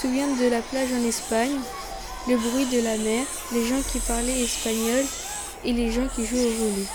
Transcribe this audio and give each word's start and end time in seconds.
souviens 0.00 0.28
de 0.28 0.48
la 0.48 0.60
plage 0.60 0.92
en 0.92 1.04
Espagne, 1.08 1.58
le 2.28 2.36
bruit 2.36 2.66
de 2.66 2.80
la 2.84 2.96
mer, 2.98 3.24
les 3.52 3.66
gens 3.66 3.82
qui 3.90 3.98
parlaient 3.98 4.44
espagnol 4.44 5.04
et 5.64 5.72
les 5.72 5.90
gens 5.90 6.06
qui 6.14 6.24
jouaient 6.24 6.46
au 6.46 6.50
volley. 6.50 6.86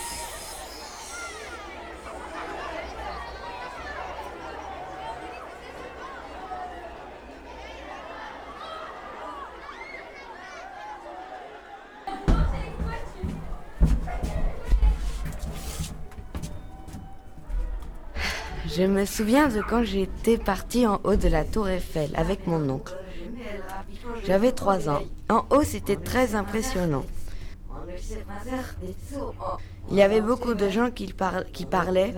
Je 18.67 18.83
me 18.83 19.05
souviens 19.05 19.49
de 19.49 19.61
quand 19.61 19.83
j'étais 19.83 20.37
partie 20.37 20.87
en 20.87 21.01
haut 21.03 21.15
de 21.15 21.27
la 21.27 21.43
tour 21.43 21.67
Eiffel 21.67 22.09
avec 22.15 22.47
mon 22.47 22.69
oncle. 22.69 22.95
J'avais 24.25 24.51
trois 24.53 24.89
ans. 24.89 25.01
En 25.29 25.45
haut, 25.49 25.63
c'était 25.63 25.97
très 25.97 26.35
impressionnant. 26.35 27.05
Il 29.89 29.97
y 29.97 30.01
avait 30.01 30.21
beaucoup 30.21 30.53
de 30.53 30.69
gens 30.69 30.89
qui, 30.91 31.13
parlaient, 31.65 32.13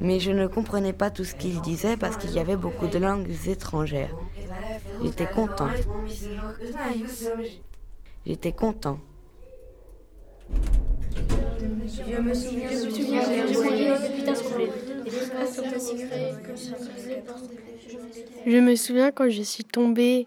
mais 0.00 0.20
je 0.20 0.30
ne 0.32 0.46
comprenais 0.46 0.92
pas 0.92 1.10
tout 1.10 1.24
ce 1.24 1.34
qu'ils 1.34 1.62
disaient 1.62 1.96
parce 1.96 2.16
qu'il 2.18 2.32
y 2.32 2.38
avait 2.38 2.56
beaucoup 2.56 2.88
de 2.88 2.98
langues 2.98 3.30
étrangères. 3.46 4.14
J'étais 5.02 5.26
content. 5.26 5.70
J'étais 8.26 8.52
content. 8.52 8.98
Je 11.58 12.20
me 12.20 12.34
souviens, 12.34 12.70
je 13.48 14.95
quand 19.12 19.28
je 19.28 19.42
suis 19.42 19.64
tombée. 19.64 20.26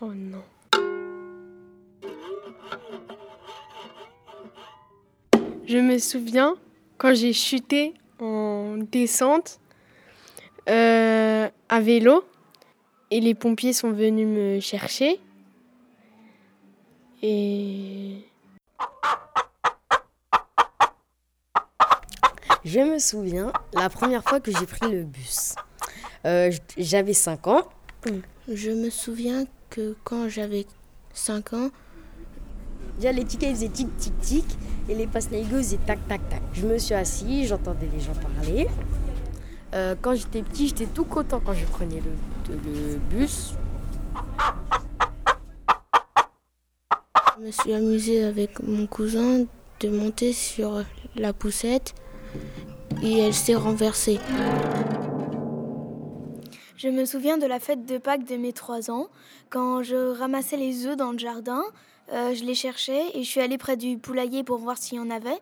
Oh 0.00 0.12
non. 0.14 0.42
Je 5.66 5.78
me 5.78 5.98
souviens 5.98 6.54
quand 6.98 7.14
j'ai 7.14 7.32
chuté 7.32 7.94
en 8.20 8.76
descente 8.76 9.58
euh, 10.68 11.48
à 11.68 11.80
vélo 11.80 12.24
et 13.10 13.20
les 13.20 13.34
pompiers 13.34 13.72
sont 13.72 13.92
venus 13.92 14.26
me 14.26 14.60
chercher. 14.60 15.18
Et 17.22 18.18
Je 22.66 22.80
me 22.80 22.98
souviens 22.98 23.52
la 23.74 23.88
première 23.88 24.24
fois 24.24 24.40
que 24.40 24.50
j'ai 24.50 24.66
pris 24.66 24.90
le 24.90 25.04
bus. 25.04 25.54
Euh, 26.24 26.50
j'avais 26.76 27.12
5 27.12 27.46
ans. 27.46 27.62
Je 28.52 28.72
me 28.72 28.90
souviens 28.90 29.44
que 29.70 29.94
quand 30.02 30.28
j'avais 30.28 30.66
5 31.14 31.52
ans, 31.52 31.70
Déjà, 32.98 33.12
les 33.12 33.24
tickets 33.24 33.54
faisaient 33.54 33.68
tic 33.68 33.94
tic 33.98 34.20
tic 34.20 34.44
et 34.88 34.94
les 34.96 35.06
passes 35.06 35.28
faisaient 35.28 35.76
tac 35.86 35.98
tac 36.08 36.28
tac. 36.28 36.42
Je 36.54 36.66
me 36.66 36.78
suis 36.78 36.94
assis, 36.94 37.46
j'entendais 37.46 37.88
les 37.92 38.00
gens 38.00 38.14
parler. 38.14 38.66
Euh, 39.74 39.94
quand 40.00 40.16
j'étais 40.16 40.42
petit, 40.42 40.68
j'étais 40.68 40.86
tout 40.86 41.04
content 41.04 41.40
quand 41.44 41.52
je 41.52 41.66
prenais 41.66 42.00
le, 42.00 42.54
le 42.54 42.96
bus. 42.98 43.54
Je 47.38 47.44
me 47.44 47.50
suis 47.52 47.74
amusée 47.74 48.24
avec 48.24 48.60
mon 48.60 48.88
cousin 48.88 49.44
de 49.80 49.88
monter 49.88 50.32
sur 50.32 50.82
la 51.14 51.32
poussette 51.32 51.94
et 53.02 53.18
elle 53.18 53.34
s'est 53.34 53.54
renversée. 53.54 54.18
Je 56.76 56.88
me 56.88 57.04
souviens 57.04 57.38
de 57.38 57.46
la 57.46 57.58
fête 57.58 57.86
de 57.86 57.98
Pâques 57.98 58.24
de 58.24 58.36
mes 58.36 58.52
trois 58.52 58.90
ans, 58.90 59.08
quand 59.50 59.82
je 59.82 60.18
ramassais 60.18 60.56
les 60.56 60.86
œufs 60.86 60.96
dans 60.96 61.12
le 61.12 61.18
jardin. 61.18 61.62
Euh, 62.12 62.34
je 62.34 62.44
les 62.44 62.54
cherchais 62.54 63.02
et 63.14 63.24
je 63.24 63.28
suis 63.28 63.40
allée 63.40 63.58
près 63.58 63.76
du 63.76 63.98
poulailler 63.98 64.44
pour 64.44 64.58
voir 64.58 64.78
s'il 64.78 64.98
y 64.98 65.00
en 65.00 65.10
avait. 65.10 65.38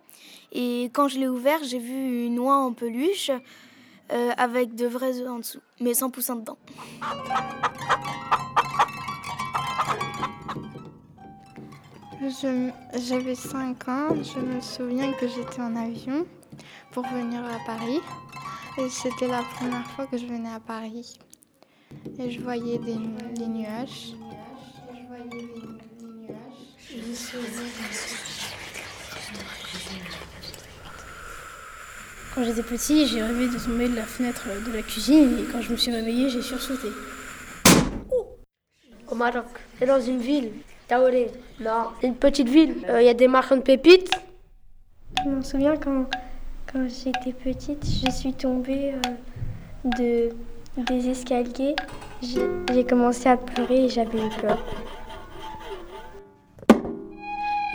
Et 0.53 0.85
quand 0.95 1.09
je 1.09 1.19
l'ai 1.19 1.29
ouvert, 1.29 1.59
j'ai 1.63 1.79
vu 1.79 2.27
une 2.27 2.39
oie 2.39 2.57
en 2.57 2.73
peluche 2.73 3.31
euh, 4.13 4.31
avec 4.37 4.75
de 4.75 4.87
vrais 4.87 5.21
œufs 5.21 5.29
en 5.29 5.39
dessous, 5.39 5.61
mais 5.81 5.93
sans 5.93 6.09
poussin 6.09 6.37
dedans. 6.37 6.57
J'avais 12.97 13.35
5 13.35 13.89
ans, 13.89 14.09
je 14.15 14.39
me 14.39 14.61
souviens 14.61 15.13
que 15.13 15.29
j'étais 15.29 15.61
en 15.61 15.77
avion 15.77 16.25
pour 16.93 17.07
venir 17.07 17.41
à 17.45 17.59
Paris. 17.67 18.01
Et 18.79 18.89
c'était 18.89 19.29
la 19.29 19.43
première 19.57 19.87
fois 19.93 20.07
que 20.07 20.19
je 20.19 20.27
venais 20.27 20.51
à 20.51 20.61
Paris. 20.61 21.19
Et 22.19 22.31
je 22.31 22.41
voyais 22.41 22.79
des, 22.79 22.97
nuages. 22.97 24.15
Je 24.91 25.07
voyais 25.07 25.29
des, 25.31 25.43
nuages. 25.47 26.55
Quand 32.35 32.43
j'étais 32.43 32.63
petit, 32.63 33.07
j'ai 33.07 33.23
rêvé 33.23 33.49
de 33.49 33.59
tomber 33.65 33.89
de 33.89 33.95
la 33.95 34.03
fenêtre 34.03 34.43
de 34.67 34.73
la 34.73 34.83
cuisine 34.83 35.39
et 35.39 35.53
quand 35.53 35.61
je 35.61 35.71
me 35.71 35.77
suis 35.77 35.93
réveillée, 35.93 36.29
j'ai 36.31 36.43
sursauté. 36.43 36.89
Au 39.09 39.15
Maroc, 39.15 39.47
c'est 39.79 39.87
dans 39.87 40.01
une 40.01 40.19
ville, 40.19 40.51
Taoré. 40.89 41.31
Non, 41.61 41.91
une 42.03 42.17
petite 42.17 42.49
ville. 42.49 42.85
Euh, 42.89 43.01
il 43.01 43.07
y 43.07 43.09
a 43.09 43.15
des 43.15 43.29
marchands 43.29 43.57
de 43.57 43.63
pépites. 43.63 44.11
Je 45.25 45.31
me 45.31 45.43
souviens 45.43 45.77
quand 45.77 46.07
quand 46.75 46.89
j'étais 46.89 47.33
petite, 47.33 47.85
je 47.85 48.11
suis 48.11 48.33
tombée 48.33 48.95
euh, 48.95 50.31
de, 50.77 50.83
des 50.83 51.09
escaliers. 51.09 51.77
J'ai 52.21 52.85
commencé 52.85 53.29
à 53.29 53.37
pleurer 53.37 53.85
et 53.85 53.89
j'avais 53.89 54.19
eu 54.19 54.31
peur. 54.41 54.59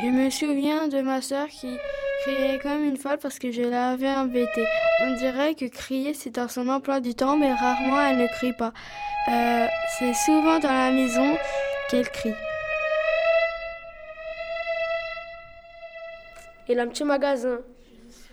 Je 0.02 0.08
me 0.08 0.30
souviens 0.30 0.90
de 0.90 1.02
ma 1.02 1.22
soeur 1.22 1.48
qui 1.48 1.78
criait 2.24 2.60
comme 2.60 2.84
une 2.84 2.98
folle 2.98 3.20
parce 3.22 3.40
que 3.40 3.52
je 3.52 3.62
l'avais 3.62 4.10
embêtée. 4.10 4.66
On 5.02 5.16
dirait 5.16 5.56
que 5.56 5.66
crier 5.66 6.14
c'est 6.14 6.32
dans 6.32 6.50
son 6.50 6.68
emploi 6.68 7.00
du 7.00 7.16
temps, 7.16 7.38
mais 7.38 7.54
rarement 7.54 8.02
elle 8.02 8.18
ne 8.18 8.28
crie 8.28 8.54
pas. 8.54 8.74
Euh, 9.30 9.68
c'est 9.98 10.14
souvent 10.14 10.60
dans 10.60 10.74
la 10.74 10.92
maison 10.92 11.38
qu'elle 11.90 12.10
crie. 12.10 12.34
Il 16.68 16.80
a 16.80 16.84
un 16.84 16.88
petit 16.88 17.06
magasin. 17.06 17.60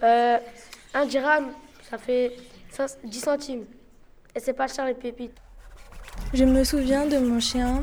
Euh, 0.02 0.38
un 0.94 1.06
dirham, 1.06 1.52
ça 1.88 1.98
fait 1.98 2.32
10 3.04 3.20
centimes. 3.20 3.64
Et 4.34 4.40
c'est 4.40 4.52
pas 4.52 4.68
cher 4.68 4.84
les 4.84 4.94
pépites. 4.94 5.36
Je 6.34 6.44
me 6.44 6.64
souviens 6.64 7.06
de 7.06 7.18
mon 7.18 7.40
chien 7.40 7.82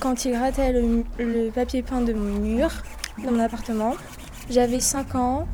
quand 0.00 0.24
il 0.24 0.32
grattait 0.32 0.72
le, 0.72 1.50
papier 1.50 1.82
peint 1.82 2.00
de 2.00 2.12
mon 2.12 2.40
mur 2.40 2.70
dans 3.22 3.30
mon 3.30 3.40
appartement. 3.40 3.94
J'avais 4.50 4.80
5 4.80 5.14
ans, 5.14 5.46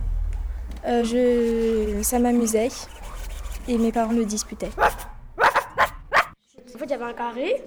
euh, 0.87 1.05
je, 1.05 2.03
ça 2.03 2.19
m'amusait 2.19 2.69
et 3.69 3.79
mes 3.79 3.93
parents 3.93 4.13
le 4.13 4.25
disputaient. 4.25 4.71
En 4.79 6.79
fait, 6.79 6.85
il 6.85 6.91
y 6.91 6.95
avait 6.95 7.05
un 7.05 7.13
carré, 7.13 7.63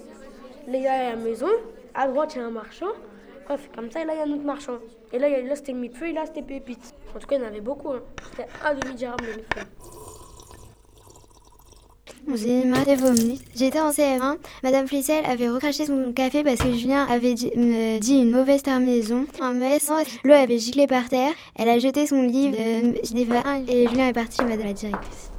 là 0.68 0.78
il 0.78 0.82
y 0.82 0.88
a 0.88 1.12
la 1.12 1.16
maison, 1.16 1.50
à 1.94 2.08
droite 2.08 2.34
il 2.36 2.40
y 2.40 2.42
a 2.42 2.48
un 2.48 2.52
marchand, 2.52 2.88
c'est 3.48 3.76
comme 3.76 3.92
ça, 3.92 4.02
et 4.02 4.06
là 4.06 4.14
il 4.14 4.18
y 4.18 4.22
a 4.22 4.26
un 4.26 4.36
autre 4.36 4.44
marchand. 4.44 4.80
Et 5.12 5.20
là, 5.20 5.30
là 5.30 5.56
c'était 5.56 5.74
mi-feu 5.74 6.08
et 6.08 6.14
là 6.14 6.26
c'était 6.26 6.42
pépite. 6.42 6.96
En 7.16 7.20
tout 7.20 7.28
cas, 7.28 7.36
il 7.36 7.42
y 7.42 7.44
en 7.44 7.48
avait 7.48 7.62
beaucoup. 7.62 7.92
Hein. 7.92 8.02
C'était 8.32 8.48
un 8.64 8.74
demi-dirham 8.74 9.18
le 9.22 9.36
mi-feu. 9.36 9.62
J'étais 13.56 13.80
en 13.80 13.92
CM1. 13.92 14.38
Madame 14.64 14.88
Flissel 14.88 15.26
avait 15.26 15.50
recraché 15.50 15.86
son 15.86 16.14
café 16.14 16.44
parce 16.44 16.60
que 16.60 16.72
Julien 16.72 17.06
avait 17.06 17.34
dit, 17.34 17.52
une 17.54 18.32
mauvaise 18.32 18.64
terminaison. 18.64 19.26
En 19.42 19.54
me 19.54 20.28
l'eau 20.28 20.34
avait 20.34 20.58
giclé 20.58 20.88
par 20.88 21.10
terre. 21.10 21.34
Elle 21.56 21.70
a 21.70 21.80
jeté 21.80 22.08
son 22.08 22.22
livre 22.24 22.56
euh, 22.60 22.94
et 23.68 23.88
Julien 23.88 24.08
est 24.08 24.14
parti, 24.14 24.42
madame 24.44 24.68
la 24.68 24.74
directrice. 24.74 25.32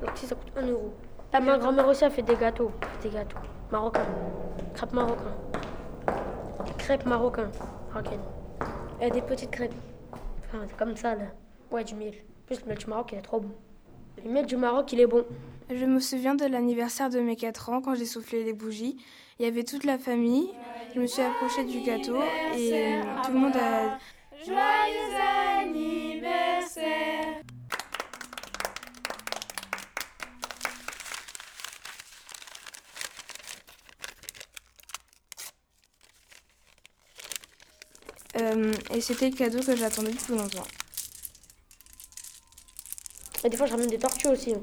Donc 0.00 0.10
ça 0.14 0.34
coûte 0.34 0.52
1 0.56 0.66
euro. 0.66 0.92
ma 1.32 1.58
grand-mère 1.58 1.88
aussi 1.88 2.04
a 2.04 2.10
fait 2.10 2.22
des 2.22 2.36
gâteaux. 2.36 2.70
Des 3.02 3.10
gâteaux 3.10 3.38
marocains. 3.70 4.06
Crêpes 4.74 4.92
marocains. 4.92 5.34
Crêpes 6.78 7.06
marocains. 7.06 7.50
Et 9.00 9.10
des 9.10 9.22
petites 9.22 9.50
crêpes. 9.50 9.74
C'est 10.52 10.76
comme 10.76 10.96
ça, 10.96 11.14
là. 11.14 11.26
Ouais, 11.70 11.84
du 11.84 11.94
miel. 11.94 12.14
Plus 12.46 12.60
le 12.62 12.68
miel 12.68 12.78
du 12.78 12.86
Maroc, 12.86 13.10
il 13.12 13.18
est 13.18 13.22
trop 13.22 13.40
bon. 13.40 13.50
Le 14.24 14.30
miel 14.30 14.46
du 14.46 14.56
Maroc, 14.56 14.92
il 14.92 15.00
est 15.00 15.06
bon. 15.06 15.24
Je 15.70 15.84
me 15.84 16.00
souviens 16.00 16.34
de 16.34 16.46
l'anniversaire 16.46 17.10
de 17.10 17.20
mes 17.20 17.36
4 17.36 17.68
ans 17.70 17.82
quand 17.82 17.94
j'ai 17.94 18.06
soufflé 18.06 18.42
les 18.42 18.54
bougies. 18.54 18.96
Il 19.38 19.44
y 19.44 19.48
avait 19.48 19.64
toute 19.64 19.84
la 19.84 19.98
famille. 19.98 20.48
Je 20.94 21.00
me 21.00 21.06
suis 21.06 21.22
approchée 21.22 21.64
du 21.64 21.82
gâteau 21.82 22.16
et 22.56 23.00
tout 23.24 23.32
le 23.32 23.38
monde 23.38 23.56
a. 23.56 23.98
Euh, 38.48 38.72
et 38.94 39.00
c'était 39.00 39.28
le 39.30 39.36
cadeau 39.36 39.60
que 39.60 39.76
j'attendais 39.76 40.12
depuis 40.12 40.32
longtemps. 40.34 40.66
Et 43.44 43.48
des 43.48 43.56
fois, 43.56 43.66
je 43.66 43.72
ramène 43.72 43.88
des 43.88 43.98
tortues 43.98 44.28
aussi. 44.28 44.54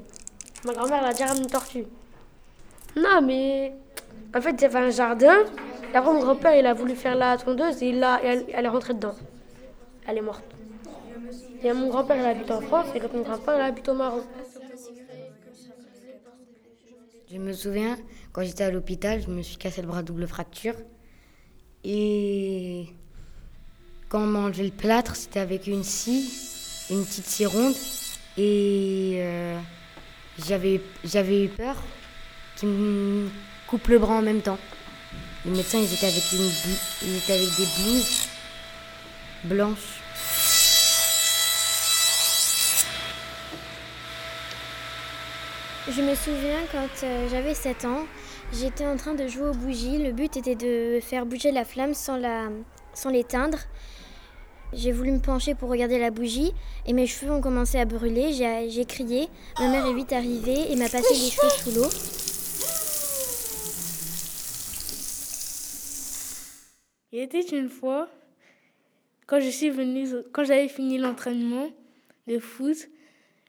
Ma 0.64 0.72
grand-mère, 0.72 1.00
elle 1.02 1.10
a 1.10 1.12
déjà 1.12 1.26
ramené 1.26 1.44
une 1.44 1.50
tortue. 1.50 1.84
Non, 2.96 3.22
mais 3.22 3.72
En 4.34 4.40
fait, 4.40 4.52
il 4.52 4.62
y 4.62 4.64
avait 4.64 4.78
un 4.78 4.90
jardin. 4.90 5.36
Et 5.92 5.96
après, 5.96 6.12
mon 6.12 6.20
grand-père, 6.20 6.54
il 6.56 6.66
a 6.66 6.74
voulu 6.74 6.94
faire 6.94 7.14
la 7.14 7.36
tondeuse 7.36 7.82
et, 7.82 7.90
il 7.90 8.02
a, 8.02 8.22
et 8.22 8.26
elle, 8.26 8.46
elle 8.52 8.64
est 8.64 8.68
rentrée 8.68 8.94
dedans. 8.94 9.14
Elle 10.06 10.18
est 10.18 10.22
morte. 10.22 10.44
Et 11.62 11.72
mon 11.72 11.88
grand-père, 11.88 12.16
il 12.16 12.24
habite 12.24 12.50
en 12.50 12.60
France 12.60 12.88
et 12.94 13.00
mon 13.00 13.22
grand-père, 13.22 13.56
il 13.56 13.60
habite 13.62 13.88
au 13.88 13.94
Maroc. 13.94 14.24
Je 17.30 17.38
me 17.38 17.52
souviens, 17.52 17.96
quand 18.32 18.42
j'étais 18.42 18.64
à 18.64 18.70
l'hôpital, 18.70 19.20
je 19.22 19.28
me 19.28 19.42
suis 19.42 19.56
cassé 19.56 19.80
le 19.80 19.88
bras 19.88 20.02
double 20.02 20.26
fracture. 20.26 20.74
Et 21.82 22.86
quand 24.08 24.20
on 24.20 24.26
m'a 24.26 24.40
enlevé 24.40 24.64
le 24.64 24.70
plâtre, 24.70 25.16
c'était 25.16 25.40
avec 25.40 25.66
une 25.66 25.82
scie, 25.82 26.30
une 26.90 27.04
petite 27.04 27.26
scie 27.26 27.46
ronde. 27.46 27.74
Et 28.38 29.14
euh, 29.16 29.58
j'avais, 30.46 30.74
eu 30.76 31.48
peur 31.48 31.76
qu'ils 32.56 32.68
me 32.68 33.28
coupent 33.66 33.88
le 33.88 33.98
bras 33.98 34.16
en 34.16 34.22
même 34.22 34.42
temps. 34.42 34.58
Les 35.44 35.50
médecins, 35.52 35.78
ils 35.78 35.92
étaient 35.92 36.06
avec, 36.06 36.24
une, 36.32 36.50
ils 37.02 37.16
étaient 37.16 37.32
avec 37.32 37.48
des 37.56 37.66
blouses 37.82 38.28
blanches. 39.44 40.00
Je 45.88 46.02
me 46.02 46.14
souviens 46.16 46.62
quand 46.72 47.04
euh, 47.04 47.28
j'avais 47.30 47.54
7 47.54 47.84
ans, 47.84 48.06
j'étais 48.52 48.84
en 48.86 48.96
train 48.96 49.14
de 49.14 49.28
jouer 49.28 49.50
aux 49.50 49.54
bougies. 49.54 49.98
Le 50.02 50.12
but 50.12 50.36
était 50.36 50.56
de 50.56 50.98
faire 51.00 51.24
bouger 51.26 51.52
la 51.52 51.64
flamme 51.64 51.94
sans 51.94 52.16
la- 52.16 52.48
sans 52.96 53.10
l'éteindre. 53.10 53.58
J'ai 54.72 54.90
voulu 54.90 55.12
me 55.12 55.20
pencher 55.20 55.54
pour 55.54 55.70
regarder 55.70 55.98
la 55.98 56.10
bougie 56.10 56.52
et 56.86 56.92
mes 56.92 57.06
cheveux 57.06 57.30
ont 57.30 57.40
commencé 57.40 57.78
à 57.78 57.84
brûler. 57.84 58.32
J'ai 58.32 58.84
crié. 58.84 59.28
Ma 59.60 59.68
mère 59.68 59.86
est 59.86 59.94
vite 59.94 60.12
arrivée 60.12 60.72
et 60.72 60.76
m'a 60.76 60.88
passé 60.88 61.14
les 61.14 61.30
cheveux 61.30 61.48
sous 61.50 61.70
l'eau. 61.70 61.88
Il 67.12 67.20
était 67.20 67.40
une 67.40 67.70
fois, 67.70 68.08
quand 69.26 69.40
je 69.40 69.48
suis 69.48 69.70
venue, 69.70 70.08
quand 70.32 70.44
j'avais 70.44 70.68
fini 70.68 70.98
l'entraînement 70.98 71.70
de 72.26 72.38
foot, 72.38 72.76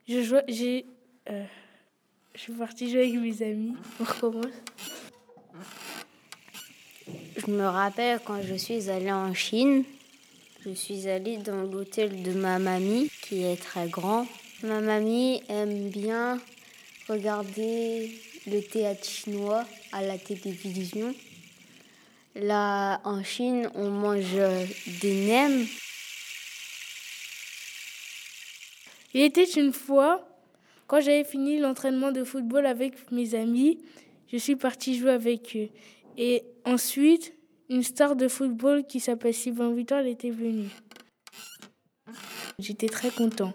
je 0.08 0.20
j'ai, 0.48 0.86
euh, 1.28 1.44
je 2.34 2.40
suis 2.40 2.52
partie 2.52 2.88
jouer 2.88 3.08
avec 3.08 3.20
mes 3.20 3.42
amis. 3.42 3.74
On 4.00 4.04
recommence. 4.04 4.46
Je 7.48 7.54
me 7.54 7.66
rappelle 7.66 8.20
quand 8.26 8.42
je 8.42 8.54
suis 8.56 8.90
allée 8.90 9.10
en 9.10 9.32
Chine, 9.32 9.82
je 10.66 10.70
suis 10.70 11.08
allée 11.08 11.38
dans 11.38 11.62
l'hôtel 11.62 12.22
de 12.22 12.34
ma 12.34 12.58
mamie 12.58 13.10
qui 13.22 13.42
est 13.42 13.56
très 13.56 13.88
grand. 13.88 14.26
Ma 14.62 14.82
mamie 14.82 15.42
aime 15.48 15.88
bien 15.88 16.38
regarder 17.08 18.12
le 18.46 18.60
théâtre 18.60 19.08
chinois 19.08 19.64
à 19.92 20.02
la 20.02 20.18
télévision. 20.18 21.14
Là, 22.34 23.00
en 23.04 23.24
Chine, 23.24 23.70
on 23.74 23.88
mange 23.88 24.36
des 25.00 25.26
nems. 25.26 25.66
Il 29.14 29.22
était 29.22 29.50
une 29.50 29.72
fois, 29.72 30.28
quand 30.86 31.00
j'avais 31.00 31.24
fini 31.24 31.58
l'entraînement 31.58 32.12
de 32.12 32.24
football 32.24 32.66
avec 32.66 33.10
mes 33.10 33.34
amis, 33.34 33.78
je 34.30 34.36
suis 34.36 34.56
partie 34.56 34.98
jouer 34.98 35.12
avec 35.12 35.56
eux. 35.56 35.70
Et 36.18 36.42
ensuite, 36.66 37.32
une 37.68 37.82
star 37.82 38.16
de 38.16 38.28
football 38.28 38.84
qui 38.86 39.00
s'appelle 39.00 39.34
Sylvain 39.34 39.72
Vuitton, 39.72 39.98
elle 39.98 40.08
était 40.08 40.30
venue. 40.30 40.70
J'étais 42.58 42.88
très 42.88 43.10
content. 43.10 43.52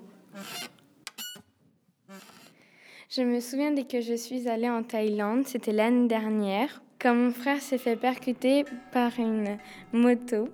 Je 3.09 3.21
me 3.21 3.39
souviens 3.39 3.71
dès 3.71 3.83
que 3.83 4.01
je 4.01 4.15
suis 4.15 4.47
allée 4.47 4.69
en 4.69 4.81
Thaïlande, 4.81 5.45
c'était 5.45 5.71
l'année 5.71 6.07
dernière, 6.07 6.81
quand 6.99 7.13
mon 7.13 7.31
frère 7.31 7.61
s'est 7.61 7.77
fait 7.77 7.95
percuter 7.95 8.65
par 8.91 9.11
une 9.19 9.57
moto. 9.91 10.49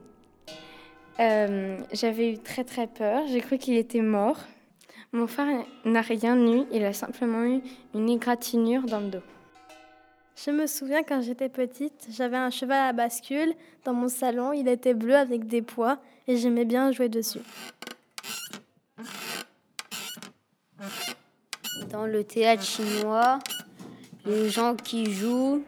Euh, 1.19 1.77
J'avais 1.93 2.33
eu 2.33 2.37
très 2.37 2.63
très 2.63 2.87
peur, 2.87 3.27
j'ai 3.27 3.39
cru 3.39 3.57
qu'il 3.57 3.77
était 3.77 4.01
mort. 4.01 4.39
Mon 5.11 5.27
frère 5.27 5.65
n'a 5.85 6.01
rien 6.01 6.37
eu, 6.37 6.63
il 6.71 6.83
a 6.83 6.93
simplement 6.93 7.43
eu 7.43 7.61
une 7.93 8.09
égratignure 8.09 8.83
dans 8.83 8.99
le 8.99 9.09
dos. 9.09 9.23
Je 10.45 10.51
me 10.51 10.67
souviens 10.67 11.03
quand 11.03 11.21
j'étais 11.21 11.49
petite, 11.49 12.07
j'avais 12.11 12.37
un 12.37 12.49
cheval 12.49 12.87
à 12.87 12.93
bascule 12.93 13.53
dans 13.83 13.93
mon 13.93 14.07
salon. 14.07 14.53
Il 14.53 14.69
était 14.69 14.93
bleu 14.93 15.17
avec 15.17 15.47
des 15.47 15.61
pois 15.61 15.97
et 16.27 16.37
j'aimais 16.37 16.63
bien 16.63 16.93
jouer 16.93 17.09
dessus. 17.09 17.41
Dans 21.89 22.05
le 22.05 22.23
théâtre 22.23 22.63
chinois, 22.63 23.39
les 24.25 24.49
gens 24.49 24.75
qui 24.75 25.11
jouent 25.11 25.61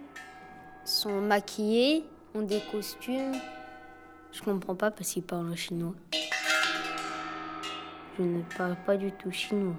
sont 0.86 1.20
maquillés, 1.20 2.06
ont 2.34 2.42
des 2.42 2.62
costumes. 2.72 3.34
Je 4.32 4.42
comprends 4.42 4.76
pas 4.76 4.90
parce 4.90 5.12
qu'ils 5.12 5.24
parlent 5.24 5.52
en 5.52 5.56
chinois. 5.58 5.96
Je 8.18 8.24
ne 8.24 8.42
parle 8.58 8.78
pas 8.86 8.96
du 8.96 9.12
tout 9.12 9.32
chinois. 9.32 9.76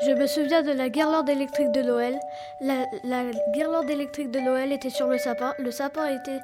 Je 0.00 0.12
me 0.12 0.26
souviens 0.28 0.62
de 0.62 0.70
la 0.70 0.88
guirlande 0.88 1.28
électrique 1.28 1.72
de 1.72 1.82
Noël. 1.82 2.20
La, 2.60 2.86
la 3.02 3.24
guirlande 3.52 3.90
électrique 3.90 4.30
de 4.30 4.38
Noël 4.38 4.72
était 4.72 4.90
sur 4.90 5.08
le 5.08 5.18
sapin. 5.18 5.54
Le 5.58 5.72
sapin 5.72 6.06
était 6.06 6.38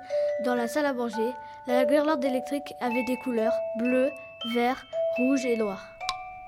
dans 0.44 0.56
la 0.56 0.66
salle 0.66 0.87
à 0.87 0.92
manger. 0.92 1.30
La 1.68 1.84
guirlande 1.84 2.25
électrique 2.25 2.75
avait 2.80 3.04
des 3.04 3.16
couleurs 3.18 3.54
bleu, 3.78 4.11
vert, 4.54 4.84
rouge 5.18 5.46
et 5.46 5.56
noir. 5.56 5.87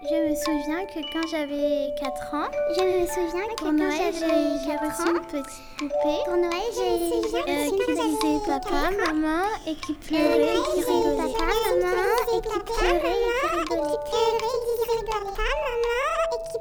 Je 0.03 0.15
me 0.15 0.35
souviens 0.35 0.85
que 0.87 1.01
quand 1.13 1.27
j'avais 1.31 1.95
4 2.01 2.35
ans, 2.35 2.51
je 2.77 2.83
me 2.83 3.07
souviens 3.07 3.47
que 3.49 3.63
pour 3.63 3.73
Noël, 3.73 4.13
j'ai 4.13 4.77
reçu 4.77 5.09
une 5.09 5.27
petite 5.27 5.63
poupée. 5.79 6.21
Pour 6.25 6.37
Noël, 6.37 6.71
j'ai 6.75 6.91
euh, 7.39 7.71
qui 7.71 7.95
disait 7.95 8.47
papa, 8.47 8.91
maman 9.07 9.45
et 9.67 9.75
qui 9.77 9.95
pleurait 9.95 10.57
et 10.57 10.75
qui 10.75 10.81
rigolait. 10.81 11.17
Papa, 11.17 11.53
maman 11.81 12.13
et 12.35 12.41
qui 12.41 12.59
pleurait 12.59 12.99
et 12.99 13.71
qui 13.71 13.71
rigolait. 13.71 13.97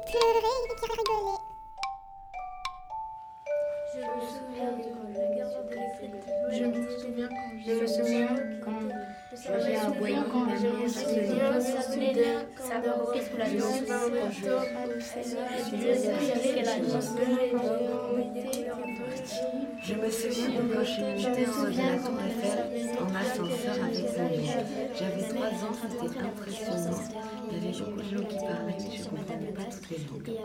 Pleurait 0.06 0.62
et 0.62 0.74
qui 0.78 0.86
rigolait. 0.92 1.42
Je 3.92 4.00
me 4.00 4.20
souviens 4.34 4.72
de 4.72 4.82
la 5.18 5.26
guirlande 5.34 5.70
électrique. 5.72 6.24
Je 6.52 6.64
me 6.64 6.80
souviens 6.98 7.28
quand 7.28 7.50
je 7.66 7.72
me 7.72 7.86
souviens 7.86 8.34
quand 8.64 8.80
j'ai 9.60 9.76
un 9.76 9.90
voyant 9.90 10.24
quand 10.30 10.46
je 10.56 10.68
me 10.68 10.88
souviens 10.88 11.50
la 11.50 11.60
Je 19.88 19.94
me 19.94 20.10
souviens 20.10 20.48
de 20.48 20.74
quand 20.74 20.80
je 20.80 20.90
suis 20.90 21.02
montée 21.02 21.46
en 21.46 21.62
haut 21.62 21.70
de 21.70 21.76
la 21.76 21.96
tour 21.98 22.18
Eiffel 22.20 22.58
en 22.98 23.14
ascenseur 23.14 23.84
avec 23.84 24.02
mon 24.18 24.28
mère. 24.28 24.64
J'avais 24.98 25.28
3 25.28 25.46
ans, 25.46 25.74
c'était 25.80 26.18
impressionnant. 26.18 26.98
Il 27.52 27.54
y 27.54 27.68
avait 27.68 27.78
beaucoup 27.78 28.00
de 28.00 28.08
gens 28.16 28.24
qui 28.24 28.36
parlaient, 28.36 28.76
mais 28.78 28.96
je 28.96 29.02
ne 29.02 29.08
comprenais 29.08 29.52
pas 29.52 29.64
toutes 29.64 29.90
les 29.90 29.98
langues. 29.98 30.40